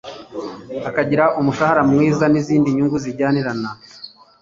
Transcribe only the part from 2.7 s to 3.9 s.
nyungu zijyanirana